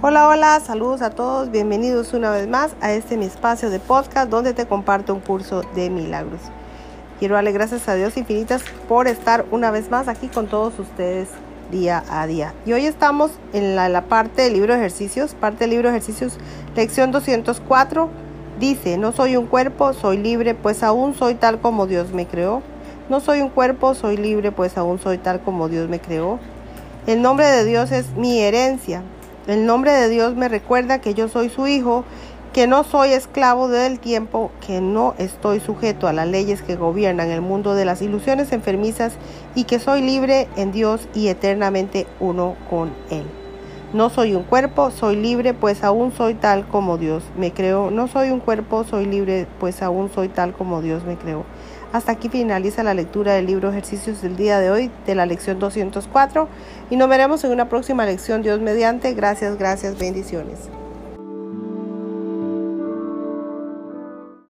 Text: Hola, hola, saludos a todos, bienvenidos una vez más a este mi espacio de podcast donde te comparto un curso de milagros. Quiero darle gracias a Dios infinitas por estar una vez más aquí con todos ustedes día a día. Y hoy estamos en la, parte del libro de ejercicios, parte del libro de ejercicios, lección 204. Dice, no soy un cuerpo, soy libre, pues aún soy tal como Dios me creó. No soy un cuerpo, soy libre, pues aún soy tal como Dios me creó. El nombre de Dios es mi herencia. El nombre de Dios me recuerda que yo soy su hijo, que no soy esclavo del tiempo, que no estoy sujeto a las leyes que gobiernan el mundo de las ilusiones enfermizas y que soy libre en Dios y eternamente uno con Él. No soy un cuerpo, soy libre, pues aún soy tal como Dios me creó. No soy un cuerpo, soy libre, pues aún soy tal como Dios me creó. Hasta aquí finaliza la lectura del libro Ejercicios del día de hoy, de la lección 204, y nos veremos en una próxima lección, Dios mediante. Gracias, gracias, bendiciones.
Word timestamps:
Hola, 0.00 0.28
hola, 0.28 0.60
saludos 0.60 1.02
a 1.02 1.10
todos, 1.10 1.50
bienvenidos 1.50 2.12
una 2.12 2.30
vez 2.30 2.46
más 2.46 2.70
a 2.80 2.92
este 2.92 3.16
mi 3.16 3.24
espacio 3.24 3.68
de 3.68 3.80
podcast 3.80 4.30
donde 4.30 4.54
te 4.54 4.64
comparto 4.64 5.12
un 5.12 5.18
curso 5.18 5.62
de 5.74 5.90
milagros. 5.90 6.40
Quiero 7.18 7.34
darle 7.34 7.50
gracias 7.50 7.88
a 7.88 7.96
Dios 7.96 8.16
infinitas 8.16 8.62
por 8.88 9.08
estar 9.08 9.44
una 9.50 9.72
vez 9.72 9.90
más 9.90 10.06
aquí 10.06 10.28
con 10.28 10.46
todos 10.46 10.78
ustedes 10.78 11.30
día 11.72 12.04
a 12.08 12.28
día. 12.28 12.54
Y 12.64 12.74
hoy 12.74 12.86
estamos 12.86 13.32
en 13.52 13.74
la, 13.74 14.04
parte 14.04 14.42
del 14.42 14.52
libro 14.52 14.72
de 14.72 14.78
ejercicios, 14.78 15.34
parte 15.34 15.64
del 15.64 15.70
libro 15.70 15.90
de 15.90 15.96
ejercicios, 15.96 16.38
lección 16.76 17.10
204. 17.10 18.08
Dice, 18.60 18.98
no 18.98 19.10
soy 19.10 19.36
un 19.36 19.48
cuerpo, 19.48 19.94
soy 19.94 20.18
libre, 20.18 20.54
pues 20.54 20.84
aún 20.84 21.16
soy 21.16 21.34
tal 21.34 21.58
como 21.58 21.88
Dios 21.88 22.12
me 22.12 22.24
creó. 22.24 22.62
No 23.08 23.18
soy 23.18 23.40
un 23.40 23.48
cuerpo, 23.48 23.94
soy 23.94 24.16
libre, 24.16 24.52
pues 24.52 24.78
aún 24.78 25.00
soy 25.00 25.18
tal 25.18 25.40
como 25.40 25.68
Dios 25.68 25.88
me 25.88 25.98
creó. 25.98 26.38
El 27.08 27.20
nombre 27.20 27.46
de 27.46 27.64
Dios 27.64 27.90
es 27.90 28.12
mi 28.12 28.38
herencia. 28.38 29.02
El 29.48 29.64
nombre 29.64 29.92
de 29.92 30.10
Dios 30.10 30.36
me 30.36 30.46
recuerda 30.46 31.00
que 31.00 31.14
yo 31.14 31.26
soy 31.26 31.48
su 31.48 31.66
hijo, 31.66 32.04
que 32.52 32.66
no 32.66 32.84
soy 32.84 33.12
esclavo 33.12 33.68
del 33.68 33.98
tiempo, 33.98 34.50
que 34.66 34.82
no 34.82 35.14
estoy 35.16 35.58
sujeto 35.58 36.06
a 36.06 36.12
las 36.12 36.28
leyes 36.28 36.60
que 36.60 36.76
gobiernan 36.76 37.30
el 37.30 37.40
mundo 37.40 37.74
de 37.74 37.86
las 37.86 38.02
ilusiones 38.02 38.52
enfermizas 38.52 39.14
y 39.54 39.64
que 39.64 39.78
soy 39.78 40.02
libre 40.02 40.48
en 40.56 40.70
Dios 40.70 41.08
y 41.14 41.28
eternamente 41.28 42.06
uno 42.20 42.56
con 42.68 42.92
Él. 43.08 43.24
No 43.94 44.10
soy 44.10 44.34
un 44.34 44.42
cuerpo, 44.42 44.90
soy 44.90 45.16
libre, 45.16 45.54
pues 45.54 45.82
aún 45.82 46.12
soy 46.12 46.34
tal 46.34 46.68
como 46.68 46.98
Dios 46.98 47.24
me 47.38 47.52
creó. 47.52 47.90
No 47.90 48.06
soy 48.06 48.28
un 48.28 48.40
cuerpo, 48.40 48.84
soy 48.84 49.06
libre, 49.06 49.46
pues 49.58 49.80
aún 49.80 50.10
soy 50.14 50.28
tal 50.28 50.52
como 50.52 50.82
Dios 50.82 51.04
me 51.04 51.16
creó. 51.16 51.44
Hasta 51.90 52.12
aquí 52.12 52.28
finaliza 52.28 52.82
la 52.82 52.92
lectura 52.92 53.32
del 53.32 53.46
libro 53.46 53.70
Ejercicios 53.70 54.20
del 54.20 54.36
día 54.36 54.58
de 54.60 54.70
hoy, 54.70 54.90
de 55.06 55.14
la 55.14 55.24
lección 55.24 55.58
204, 55.58 56.48
y 56.90 56.96
nos 56.96 57.08
veremos 57.08 57.42
en 57.44 57.52
una 57.52 57.70
próxima 57.70 58.04
lección, 58.04 58.42
Dios 58.42 58.60
mediante. 58.60 59.14
Gracias, 59.14 59.56
gracias, 59.56 59.98
bendiciones. 59.98 60.68